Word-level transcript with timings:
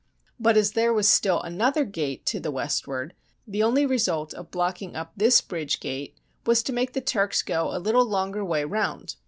But 0.39 0.57
as 0.57 0.71
there 0.71 0.91
was 0.91 1.07
still 1.07 1.43
another 1.43 1.85
gate 1.85 2.25
to 2.25 2.39
the 2.39 2.49
west 2.49 2.87
ward, 2.87 3.13
the 3.45 3.61
only 3.61 3.85
result 3.85 4.33
of 4.33 4.49
blocking 4.49 4.95
up 4.95 5.13
this 5.15 5.41
bridge 5.41 5.79
gate 5.79 6.17
was 6.43 6.63
to 6.63 6.73
make 6.73 6.93
the 6.93 7.01
Turks 7.01 7.43
go 7.43 7.69
a 7.69 7.77
little 7.77 8.05
longer 8.07 8.43
way 8.43 8.65
round. 8.65 9.15